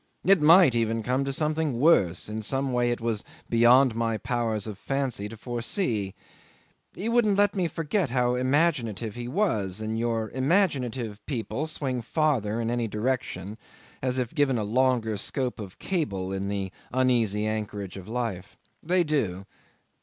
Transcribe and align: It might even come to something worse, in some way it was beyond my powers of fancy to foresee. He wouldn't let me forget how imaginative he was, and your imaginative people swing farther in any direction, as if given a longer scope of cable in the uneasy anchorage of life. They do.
It 0.25 0.41
might 0.41 0.73
even 0.73 1.03
come 1.03 1.23
to 1.25 1.31
something 1.31 1.79
worse, 1.79 2.27
in 2.27 2.41
some 2.41 2.73
way 2.73 2.89
it 2.89 3.01
was 3.01 3.23
beyond 3.51 3.93
my 3.93 4.17
powers 4.17 4.65
of 4.65 4.79
fancy 4.79 5.29
to 5.29 5.37
foresee. 5.37 6.15
He 6.95 7.07
wouldn't 7.07 7.37
let 7.37 7.53
me 7.53 7.67
forget 7.67 8.09
how 8.09 8.33
imaginative 8.33 9.13
he 9.13 9.27
was, 9.27 9.79
and 9.79 9.99
your 9.99 10.31
imaginative 10.31 11.23
people 11.27 11.67
swing 11.67 12.01
farther 12.01 12.59
in 12.59 12.71
any 12.71 12.87
direction, 12.87 13.59
as 14.01 14.17
if 14.17 14.33
given 14.33 14.57
a 14.57 14.63
longer 14.63 15.17
scope 15.17 15.59
of 15.59 15.77
cable 15.77 16.33
in 16.33 16.47
the 16.47 16.71
uneasy 16.91 17.45
anchorage 17.45 17.95
of 17.95 18.09
life. 18.09 18.57
They 18.81 19.03
do. 19.03 19.45